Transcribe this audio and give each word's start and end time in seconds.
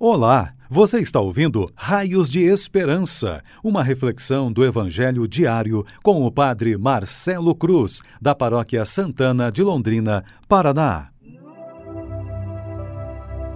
Olá, 0.00 0.54
você 0.70 1.00
está 1.00 1.18
ouvindo 1.18 1.68
Raios 1.74 2.28
de 2.28 2.44
Esperança, 2.44 3.42
uma 3.64 3.82
reflexão 3.82 4.52
do 4.52 4.64
Evangelho 4.64 5.26
diário 5.26 5.84
com 6.04 6.24
o 6.24 6.30
Padre 6.30 6.78
Marcelo 6.78 7.52
Cruz, 7.52 8.00
da 8.22 8.32
Paróquia 8.32 8.84
Santana 8.84 9.50
de 9.50 9.60
Londrina, 9.60 10.22
Paraná. 10.48 11.08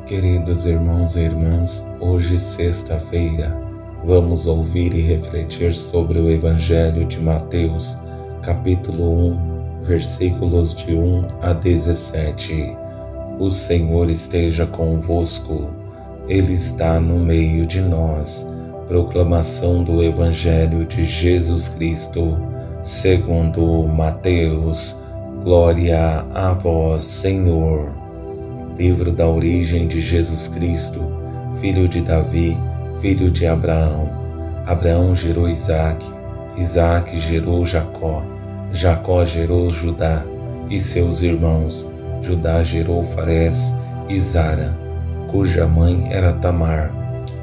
Queridos 0.04 0.66
irmãos 0.66 1.14
e 1.14 1.20
irmãs, 1.20 1.86
hoje, 2.00 2.36
sexta-feira, 2.36 3.56
vamos 4.04 4.48
ouvir 4.48 4.92
e 4.94 5.00
refletir 5.00 5.72
sobre 5.72 6.18
o 6.18 6.28
Evangelho 6.28 7.04
de 7.04 7.20
Mateus, 7.20 7.96
capítulo 8.42 9.28
1, 9.80 9.82
versículos 9.82 10.74
de 10.74 10.92
1 10.92 11.24
a 11.40 11.52
17. 11.52 12.76
O 13.38 13.48
Senhor 13.48 14.10
esteja 14.10 14.66
convosco. 14.66 15.81
Ele 16.28 16.52
está 16.52 17.00
no 17.00 17.18
meio 17.18 17.66
de 17.66 17.80
nós. 17.80 18.46
Proclamação 18.86 19.82
do 19.82 20.02
Evangelho 20.02 20.84
de 20.84 21.02
Jesus 21.02 21.68
Cristo, 21.68 22.38
segundo 22.80 23.84
Mateus. 23.88 25.02
Glória 25.42 26.24
a 26.32 26.52
vós, 26.52 27.04
Senhor. 27.04 27.92
Livro 28.78 29.10
da 29.10 29.26
origem 29.26 29.88
de 29.88 30.00
Jesus 30.00 30.46
Cristo, 30.46 31.00
filho 31.60 31.88
de 31.88 32.00
Davi, 32.00 32.56
filho 33.00 33.30
de 33.30 33.46
Abraão. 33.46 34.08
Abraão 34.64 35.16
gerou 35.16 35.48
Isaque, 35.48 36.06
Isaque 36.56 37.18
gerou 37.18 37.64
Jacó, 37.66 38.22
Jacó 38.72 39.24
gerou 39.24 39.68
Judá 39.70 40.22
e 40.70 40.78
seus 40.78 41.22
irmãos. 41.22 41.88
Judá 42.20 42.62
gerou 42.62 43.02
Farés 43.02 43.74
e 44.08 44.18
Zara 44.20 44.81
cuja 45.32 45.66
mãe 45.66 46.08
era 46.12 46.34
Tamar. 46.34 46.92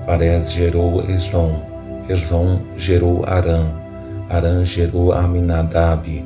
Farés 0.06 0.54
gerou 0.54 1.02
Esrom, 1.10 1.56
Esrom 2.08 2.60
gerou 2.78 3.26
Arã, 3.28 3.66
Arã 4.30 4.64
gerou 4.64 5.12
Aminadab, 5.12 6.24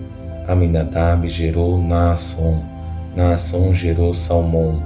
Aminadab 0.48 1.28
gerou 1.28 1.78
Naasson, 1.82 2.64
Naasson 3.16 3.74
gerou 3.74 4.14
Salmão, 4.14 4.84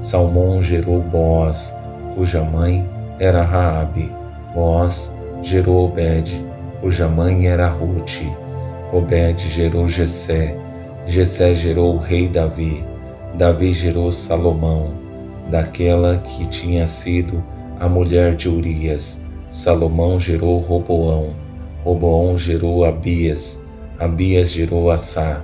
Salmão 0.00 0.62
gerou 0.62 1.00
Boaz, 1.00 1.76
cuja 2.14 2.42
mãe 2.42 2.88
era 3.18 3.42
Raabe, 3.42 4.12
Boaz 4.54 5.12
gerou 5.42 5.86
Obed, 5.86 6.44
cuja 6.80 7.08
mãe 7.08 7.48
era 7.48 7.68
Ruth, 7.68 8.22
Obed 8.92 9.38
gerou 9.48 9.88
Jessé, 9.88 10.56
Jessé 11.06 11.54
gerou 11.54 11.94
o 11.94 11.98
rei 11.98 12.28
Davi, 12.28 12.84
Davi 13.34 13.72
gerou 13.72 14.10
Salomão, 14.10 15.09
daquela 15.50 16.16
que 16.18 16.46
tinha 16.46 16.86
sido 16.86 17.42
a 17.78 17.88
mulher 17.88 18.36
de 18.36 18.48
Urias. 18.48 19.20
Salomão 19.48 20.20
gerou 20.20 20.58
Roboão, 20.60 21.30
Roboão 21.82 22.38
gerou 22.38 22.84
Abias, 22.84 23.60
Abias 23.98 24.50
gerou 24.50 24.90
Assá, 24.90 25.42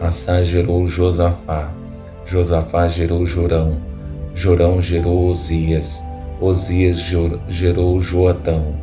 Assá 0.00 0.42
gerou 0.42 0.86
Josafá, 0.86 1.70
Josafá 2.24 2.88
gerou 2.88 3.26
Jorão, 3.26 3.76
Jorão 4.34 4.80
gerou 4.80 5.28
Osias, 5.28 6.02
Osias 6.40 6.98
gerou 7.48 8.00
Joatão, 8.00 8.74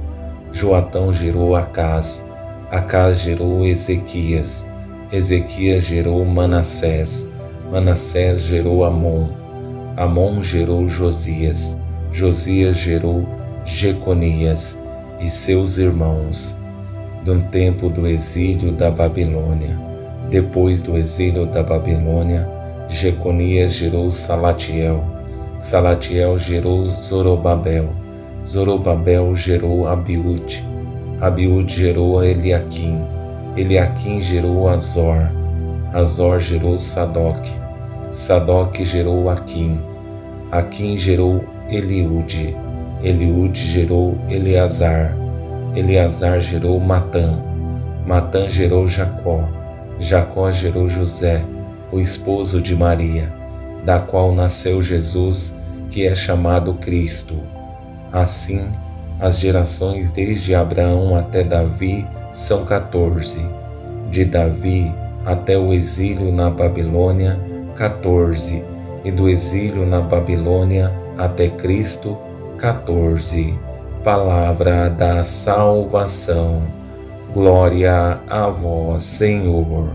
Joatão 0.51 1.11
gerou 1.11 1.55
Acás, 1.55 2.23
Acás 2.69 3.21
gerou 3.21 3.65
Ezequias, 3.65 4.67
Ezequias 5.11 5.85
gerou 5.85 6.23
Manassés, 6.23 7.27
Manassés 7.71 8.41
gerou 8.41 8.83
Amon, 8.83 9.38
Amon 9.99 10.41
gerou 10.41 10.87
Josias, 10.87 11.75
Josias 12.09 12.77
gerou 12.77 13.27
Jeconias 13.65 14.79
e 15.19 15.29
seus 15.29 15.77
irmãos. 15.77 16.55
No 17.25 17.41
tempo 17.41 17.89
do 17.89 18.07
exílio 18.07 18.71
da 18.71 18.89
Babilônia, 18.89 19.77
depois 20.29 20.81
do 20.81 20.97
exílio 20.97 21.45
da 21.45 21.61
Babilônia, 21.61 22.47
Jeconias 22.87 23.73
gerou 23.73 24.09
Salatiel, 24.09 25.03
Salatiel 25.57 26.39
gerou 26.39 26.85
Zorobabel, 26.85 27.89
Zorobabel 28.47 29.35
gerou 29.35 29.85
Abiúde, 29.85 30.65
Abiúde 31.19 31.75
gerou 31.75 32.23
Eliaquim, 32.23 33.03
Eliaquim 33.57 34.21
gerou 34.21 34.69
Azor, 34.69 35.29
Azor 35.93 36.39
gerou 36.39 36.79
Sadoc, 36.79 37.45
Sadoc 38.09 38.81
gerou 38.81 39.29
Aquim, 39.29 39.88
Aquim 40.51 40.97
gerou 40.97 41.43
Eliude, 41.69 42.57
Eliude 43.03 43.67
gerou 43.67 44.17
Eleazar, 44.27 45.15
Eleazar 45.75 46.41
gerou 46.41 46.79
Matã, 46.79 47.37
Matã 48.03 48.49
gerou 48.49 48.87
Jacó, 48.87 49.47
Jacó 49.99 50.49
gerou 50.49 50.89
José, 50.89 51.43
o 51.91 51.99
esposo 51.99 52.59
de 52.59 52.75
Maria, 52.75 53.31
da 53.85 53.99
qual 53.99 54.33
nasceu 54.33 54.81
Jesus, 54.81 55.55
que 55.91 56.07
é 56.07 56.15
chamado 56.15 56.73
Cristo. 56.73 57.35
Assim, 58.11 58.69
as 59.19 59.37
gerações 59.37 60.09
desde 60.09 60.55
Abraão 60.55 61.15
até 61.15 61.43
Davi 61.43 62.07
são 62.31 62.65
quatorze, 62.65 63.45
de 64.09 64.25
Davi 64.25 64.91
até 65.23 65.59
o 65.59 65.71
exílio 65.71 66.31
na 66.31 66.49
Babilônia, 66.49 67.39
14 67.75 68.78
e 69.03 69.11
do 69.11 69.29
exílio 69.29 69.85
na 69.85 70.01
Babilônia 70.01 70.93
até 71.17 71.49
Cristo 71.49 72.17
14. 72.57 73.57
Palavra 74.03 74.89
da 74.89 75.23
salvação. 75.23 76.63
Glória 77.33 78.19
a 78.27 78.49
vós, 78.49 79.03
Senhor. 79.03 79.91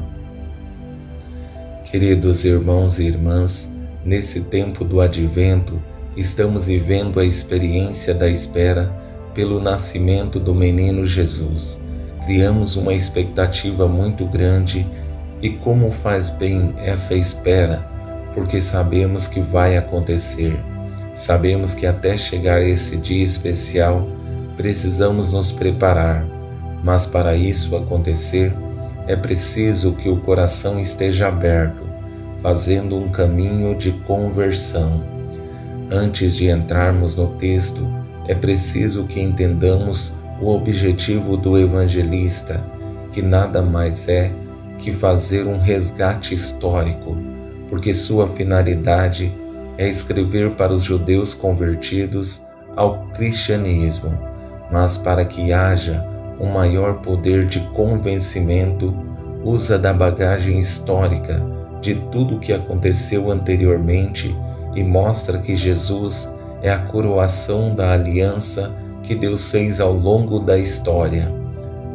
Queridos 1.84 2.44
irmãos 2.44 2.98
e 2.98 3.04
irmãs, 3.04 3.70
nesse 4.04 4.42
tempo 4.42 4.84
do 4.84 5.00
advento, 5.00 5.81
estamos 6.16 6.66
vivendo 6.66 7.21
a 7.21 7.25
experiência 7.25 8.15
da 8.15 8.28
espera 8.28 8.92
pelo 9.34 9.60
nascimento 9.60 10.38
do 10.38 10.54
menino 10.54 11.04
Jesus. 11.04 11.81
Criamos 12.25 12.76
uma 12.76 12.94
expectativa 12.94 13.86
muito 13.86 14.25
grande 14.26 14.86
e 15.42 15.50
como 15.50 15.91
faz 15.91 16.31
bem 16.31 16.75
essa 16.78 17.15
espera, 17.15 17.86
porque 18.34 18.61
sabemos 18.61 19.28
que 19.28 19.41
vai 19.41 19.77
acontecer. 19.77 20.61
Sabemos 21.12 21.72
que 21.72 21.87
até 21.87 22.17
chegar 22.17 22.61
esse 22.61 22.97
dia 22.97 23.22
especial, 23.22 24.09
precisamos 24.56 25.33
nos 25.33 25.53
preparar, 25.53 26.27
mas 26.83 27.06
para 27.06 27.37
isso 27.37 27.77
acontecer, 27.77 28.53
é 29.06 29.15
preciso 29.15 29.93
que 29.93 30.09
o 30.09 30.17
coração 30.17 30.81
esteja 30.81 31.28
aberto, 31.28 31.83
fazendo 32.43 32.97
um 32.97 33.09
caminho 33.09 33.75
de 33.75 33.93
conversão. 33.93 35.03
Antes 35.91 36.34
de 36.34 36.51
entrarmos 36.51 37.16
no 37.16 37.28
texto, 37.37 37.87
é 38.27 38.34
preciso 38.34 39.05
que 39.05 39.21
entendamos 39.21 40.15
o 40.41 40.49
objetivo 40.49 41.37
do 41.37 41.59
evangelista, 41.59 42.65
que 43.12 43.22
nada 43.22 43.62
mais 43.62 44.09
é 44.09 44.33
que 44.78 44.91
fazer 44.91 45.47
um 45.47 45.59
resgate 45.59 46.34
histórico, 46.34 47.16
porque 47.75 47.93
sua 47.93 48.29
finalidade 48.29 49.35
é 49.77 49.89
escrever 49.89 50.53
para 50.53 50.73
os 50.73 50.85
judeus 50.85 51.35
convertidos 51.35 52.41
ao 52.77 53.07
cristianismo, 53.07 54.17
mas 54.71 54.97
para 54.97 55.25
que 55.25 55.53
haja 55.53 56.07
um 56.39 56.47
maior 56.47 57.01
poder 57.01 57.47
de 57.47 57.59
convencimento, 57.73 58.95
usa 59.43 59.77
da 59.77 59.93
bagagem 59.93 60.57
histórica 60.57 61.45
de 61.81 61.97
tudo 62.13 62.37
o 62.37 62.39
que 62.39 62.53
aconteceu 62.53 63.29
anteriormente 63.29 64.33
e 64.77 64.84
mostra 64.84 65.39
que 65.39 65.57
Jesus 65.57 66.33
é 66.63 66.71
a 66.71 66.79
coroação 66.79 67.75
da 67.75 67.93
aliança 67.93 68.71
que 69.03 69.16
Deus 69.16 69.51
fez 69.51 69.81
ao 69.81 69.93
longo 69.93 70.39
da 70.39 70.57
história. 70.57 71.27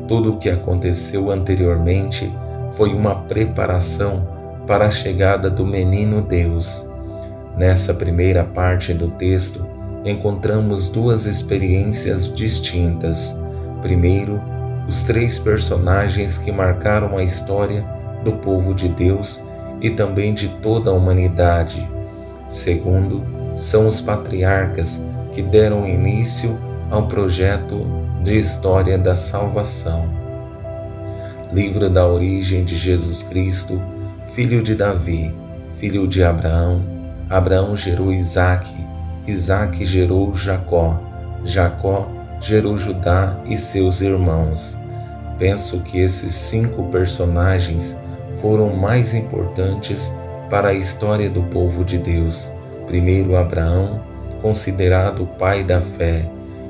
Tudo 0.10 0.34
o 0.34 0.38
que 0.38 0.50
aconteceu 0.50 1.32
anteriormente 1.32 2.30
foi 2.72 2.94
uma 2.94 3.16
preparação 3.16 4.39
para 4.70 4.86
a 4.86 4.92
chegada 4.92 5.50
do 5.50 5.66
menino 5.66 6.22
Deus. 6.22 6.88
Nessa 7.58 7.92
primeira 7.92 8.44
parte 8.44 8.94
do 8.94 9.08
texto, 9.08 9.68
encontramos 10.06 10.90
duas 10.90 11.26
experiências 11.26 12.32
distintas. 12.32 13.36
Primeiro, 13.82 14.40
os 14.88 15.02
três 15.02 15.40
personagens 15.40 16.38
que 16.38 16.52
marcaram 16.52 17.18
a 17.18 17.24
história 17.24 17.84
do 18.24 18.34
povo 18.34 18.76
de 18.76 18.88
Deus 18.90 19.42
e 19.82 19.90
também 19.90 20.36
de 20.36 20.50
toda 20.62 20.92
a 20.92 20.94
humanidade. 20.94 21.90
Segundo, 22.46 23.26
são 23.56 23.88
os 23.88 24.00
patriarcas 24.00 25.02
que 25.32 25.42
deram 25.42 25.90
início 25.90 26.60
ao 26.92 27.08
projeto 27.08 27.88
de 28.22 28.38
história 28.38 29.00
da 29.00 29.16
salvação 29.16 30.30
livro 31.52 31.90
da 31.90 32.06
origem 32.06 32.64
de 32.64 32.76
Jesus 32.76 33.24
Cristo, 33.24 33.82
filho 34.40 34.64
de 34.64 34.74
Davi, 34.74 35.36
filho 35.82 36.08
de 36.08 36.24
Abraão. 36.24 36.82
Abraão 37.30 37.76
gerou 37.76 38.14
Isaque, 38.14 38.74
Isaac 39.28 39.84
gerou 39.84 40.34
Jacó. 40.34 40.98
Jacó 41.44 42.10
gerou 42.40 42.78
Judá 42.78 43.38
e 43.46 43.58
seus 43.58 44.00
irmãos. 44.00 44.78
Penso 45.38 45.82
que 45.82 46.00
esses 46.00 46.32
cinco 46.32 46.86
personagens 46.86 47.98
foram 48.40 48.74
mais 48.74 49.14
importantes 49.14 50.16
para 50.50 50.70
a 50.70 50.74
história 50.74 51.30
do 51.30 51.44
povo 51.44 51.84
de 51.84 51.98
Deus. 51.98 52.50
Primeiro, 52.88 53.36
Abraão, 53.36 54.02
considerado 54.42 55.28
pai 55.38 55.66
da 55.66 55.82
fé, 55.82 56.26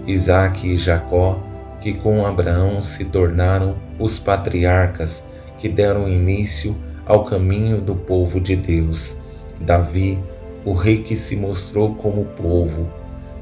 Isaac 0.08 0.68
e 0.68 0.76
Jacó, 0.76 1.38
que 1.80 1.94
com 1.94 2.26
Abraão 2.26 2.82
se 2.82 3.06
tornaram 3.06 3.76
os 4.00 4.18
patriarcas 4.18 5.24
que 5.60 5.70
deram 5.70 6.10
início 6.10 6.76
ao 7.10 7.24
caminho 7.24 7.82
do 7.82 7.96
povo 7.96 8.40
de 8.40 8.56
Deus. 8.56 9.18
Davi, 9.60 10.20
o 10.64 10.74
rei 10.74 11.00
que 11.00 11.16
se 11.16 11.36
mostrou 11.36 11.96
como 11.96 12.24
povo, 12.24 12.88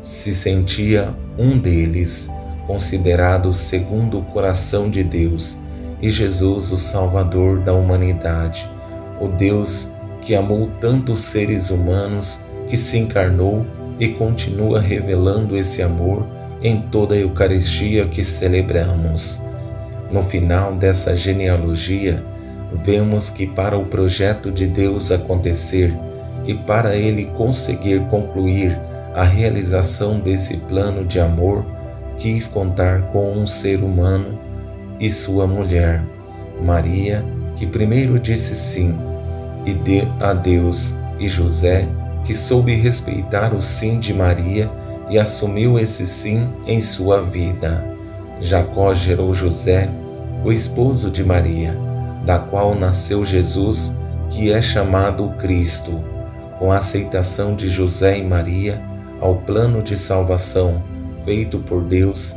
se 0.02 0.34
sentia 0.34 1.14
um 1.38 1.58
deles, 1.58 2.30
considerado 2.66 3.54
segundo 3.54 4.20
o 4.20 4.24
coração 4.24 4.90
de 4.90 5.04
Deus, 5.04 5.58
e 6.02 6.10
Jesus, 6.10 6.72
o 6.72 6.78
Salvador 6.78 7.60
da 7.60 7.74
humanidade, 7.74 8.66
o 9.20 9.28
Deus 9.28 9.90
que 10.22 10.34
amou 10.34 10.70
tantos 10.80 11.20
seres 11.20 11.70
humanos 11.70 12.40
que 12.68 12.78
se 12.78 12.98
encarnou 12.98 13.66
e 14.00 14.10
continua 14.10 14.80
revelando 14.80 15.58
esse 15.58 15.82
amor 15.82 16.26
em 16.62 16.82
toda 16.82 17.16
a 17.16 17.18
Eucaristia 17.18 18.06
que 18.08 18.24
celebramos. 18.24 19.42
No 20.12 20.22
final 20.22 20.74
dessa 20.74 21.16
genealogia, 21.16 22.24
vemos 22.72 23.30
que 23.30 23.48
para 23.48 23.78
o 23.78 23.86
projeto 23.86 24.52
de 24.52 24.68
Deus 24.68 25.12
acontecer 25.12 25.96
e 26.46 26.54
para 26.54 26.96
ele 26.96 27.26
conseguir 27.26 28.02
concluir 28.08 28.80
a 29.14 29.24
realização 29.24 30.20
desse 30.20 30.58
plano 30.58 31.04
de 31.04 31.20
amor, 31.20 31.66
quis 32.18 32.48
contar 32.48 33.04
com 33.12 33.34
um 33.34 33.48
ser 33.48 33.82
humano 33.84 34.40
e 35.00 35.10
sua 35.10 35.46
mulher, 35.48 36.04
Maria, 36.62 37.24
que 37.56 37.66
primeiro 37.66 38.20
disse 38.20 38.56
sim, 38.56 38.98
e 39.66 39.74
de 39.74 40.04
a 40.20 40.34
Deus, 40.34 40.94
e 41.20 41.28
José, 41.28 41.88
que 42.24 42.34
soube 42.34 42.74
respeitar 42.74 43.54
o 43.54 43.62
sim 43.62 44.00
de 44.00 44.14
Maria 44.14 44.70
e 45.10 45.18
assumiu 45.18 45.80
esse 45.80 46.06
sim 46.06 46.48
em 46.66 46.80
sua 46.80 47.22
vida. 47.22 47.84
Jacó 48.40 48.94
gerou 48.94 49.34
José, 49.34 49.90
o 50.44 50.52
esposo 50.52 51.10
de 51.10 51.24
Maria, 51.24 51.76
da 52.28 52.38
qual 52.38 52.76
nasceu 52.76 53.24
Jesus, 53.24 53.98
que 54.30 54.52
é 54.52 54.62
chamado 54.62 55.30
Cristo. 55.40 56.04
Com 56.60 56.74
a 56.74 56.78
aceitação 56.78 57.56
de 57.56 57.70
José 57.70 58.18
e 58.18 58.24
Maria 58.24 58.82
ao 59.22 59.38
plano 59.38 59.82
de 59.82 59.98
salvação 59.98 60.84
feito 61.24 61.60
por 61.60 61.86
Deus, 61.86 62.36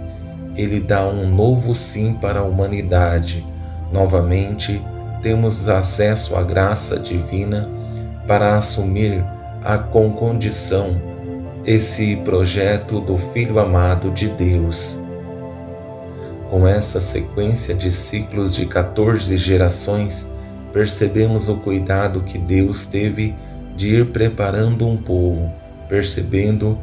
ele 0.54 0.78
dá 0.78 1.04
um 1.08 1.28
novo 1.28 1.74
sim 1.74 2.12
para 2.12 2.38
a 2.38 2.44
humanidade. 2.44 3.44
Novamente, 3.92 4.80
temos 5.22 5.68
acesso 5.68 6.36
à 6.36 6.42
graça 6.44 6.96
divina 6.96 7.62
para 8.28 8.56
assumir 8.56 9.24
a 9.64 9.76
com 9.76 10.12
condição 10.12 11.02
esse 11.64 12.14
projeto 12.16 13.00
do 13.00 13.16
Filho 13.16 13.58
amado 13.58 14.12
de 14.12 14.28
Deus. 14.28 15.00
Com 16.50 16.66
essa 16.66 17.00
sequência 17.00 17.74
de 17.74 17.90
ciclos 17.90 18.54
de 18.54 18.66
14 18.66 19.36
gerações, 19.36 20.28
percebemos 20.72 21.48
o 21.48 21.56
cuidado 21.56 22.22
que 22.22 22.36
Deus 22.36 22.86
teve 22.86 23.34
de 23.76 23.96
ir 23.96 24.06
preparando 24.06 24.86
um 24.86 24.96
povo, 24.96 25.52
percebendo 25.88 26.76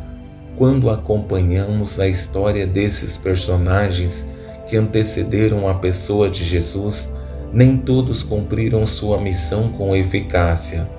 quando 0.55 0.89
acompanhamos 0.89 1.99
a 1.99 2.07
história 2.07 2.65
desses 2.65 3.17
personagens 3.17 4.27
que 4.67 4.77
antecederam 4.77 5.67
a 5.67 5.73
pessoa 5.75 6.29
de 6.29 6.43
Jesus, 6.43 7.13
nem 7.53 7.77
todos 7.77 8.23
cumpriram 8.23 8.87
sua 8.87 9.19
missão 9.19 9.69
com 9.69 9.95
eficácia, 9.95 10.89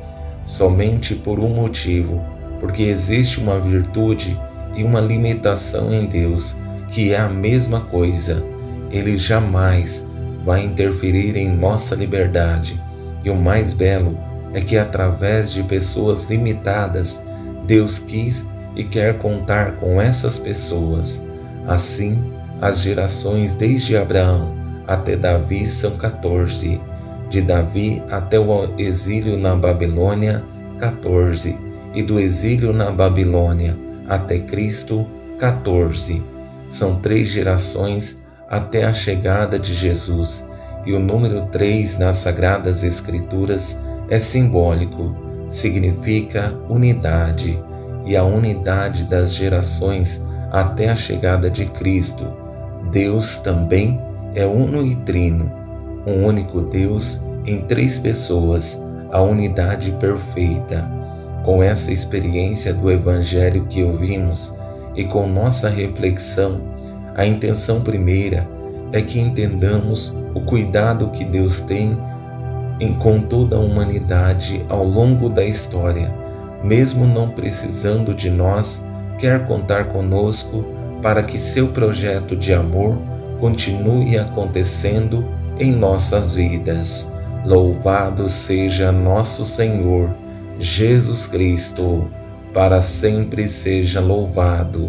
somente 0.45 1.15
por 1.15 1.41
um 1.41 1.49
motivo 1.49 2.23
porque 2.61 2.85
existe 2.85 3.41
uma 3.41 3.59
virtude 3.59 4.39
e 4.77 4.83
uma 4.83 5.01
limitação 5.01 5.93
em 5.93 6.07
Deus, 6.07 6.57
que 6.91 7.13
é 7.13 7.19
a 7.19 7.29
mesma 7.29 7.81
coisa. 7.81 8.45
Ele 8.91 9.19
jamais 9.19 10.07
vai 10.45 10.65
interferir 10.65 11.37
em 11.37 11.49
nossa 11.49 11.95
liberdade. 11.95 12.81
E 13.25 13.31
o 13.31 13.37
mais 13.37 13.73
belo 13.73 14.19
é 14.55 14.61
que 14.61 14.77
através 14.79 15.53
de 15.53 15.63
pessoas 15.63 16.25
limitadas, 16.25 17.23
Deus 17.67 17.99
quis 17.99 18.47
e 18.75 18.85
quer 18.85 19.19
contar 19.19 19.77
com 19.77 20.01
essas 20.01 20.39
pessoas. 20.39 21.23
Assim, 21.67 22.33
as 22.61 22.81
gerações 22.81 23.53
desde 23.53 23.97
Abraão 23.97 24.57
até 24.87 25.17
Davi 25.17 25.67
são 25.67 25.93
14, 25.93 26.81
de 27.29 27.43
Davi 27.43 28.03
até 28.11 28.41
o 28.41 28.75
exílio 28.79 29.37
na 29.37 29.55
Babilônia, 29.55 30.43
14 30.79 31.57
e 31.95 32.03
do 32.03 32.19
exílio 32.19 32.73
na 32.73 32.91
Babilônia 32.91 33.77
até 34.09 34.39
Cristo, 34.39 35.07
14. 35.39 36.23
São 36.69 36.97
três 36.97 37.29
gerações 37.29 38.23
até 38.49 38.85
a 38.85 38.93
chegada 38.93 39.59
de 39.59 39.75
Jesus, 39.75 40.45
e 40.87 40.93
o 40.93 40.99
número 40.99 41.47
3 41.47 41.99
nas 41.99 42.17
Sagradas 42.17 42.83
Escrituras 42.83 43.79
é 44.09 44.19
simbólico, 44.19 45.15
significa 45.49 46.55
unidade, 46.69 47.63
e 48.07 48.17
a 48.17 48.25
unidade 48.25 49.05
das 49.05 49.35
gerações 49.35 50.25
até 50.51 50.89
a 50.89 50.97
chegada 50.97 51.51
de 51.51 51.67
Cristo. 51.67 52.33
Deus 52.91 53.39
também 53.39 54.01
é 54.35 54.47
uno 54.47 54.85
e 54.85 54.95
trino, 54.95 55.53
um 56.07 56.25
único 56.25 56.63
Deus 56.63 57.21
em 57.45 57.61
três 57.63 57.99
pessoas, 57.99 58.83
a 59.11 59.21
unidade 59.21 59.93
perfeita. 59.93 60.91
Com 61.45 61.63
essa 61.63 61.93
experiência 61.93 62.75
do 62.75 62.91
Evangelho 62.91 63.65
que 63.67 63.83
ouvimos 63.83 64.55
e 64.95 65.05
com 65.05 65.27
nossa 65.27 65.69
reflexão, 65.69 66.61
a 67.19 67.27
intenção 67.27 67.81
primeira 67.81 68.49
é 68.93 69.03
que 69.03 69.19
entendamos 69.19 70.17
o 70.35 70.41
cuidado 70.41 71.11
que 71.11 71.25
Deus 71.25 71.61
tem 71.61 71.99
em, 72.79 72.95
com 72.95 73.21
toda 73.21 73.57
a 73.57 73.59
humanidade 73.59 74.65
ao 74.69 74.85
longo 74.85 75.29
da 75.29 75.45
história, 75.45 76.15
mesmo 76.63 77.05
não 77.05 77.29
precisando 77.31 78.15
de 78.15 78.31
nós, 78.31 78.85
quer 79.19 79.45
contar 79.47 79.87
conosco 79.87 80.65
para 81.03 81.25
que 81.25 81.39
seu 81.39 81.67
projeto 81.69 82.37
de 82.37 82.55
amor 82.55 82.97
continue 83.41 84.17
acontecendo 84.17 85.27
em 85.59 85.73
nossas 85.73 86.37
vidas. 86.37 87.13
Louvado 87.45 88.29
seja 88.29 88.93
nosso 88.93 89.45
Senhor 89.45 90.15
Jesus 90.57 91.27
Cristo, 91.27 92.09
para 92.55 92.81
sempre 92.81 93.49
seja 93.49 94.01
louvado. 94.01 94.89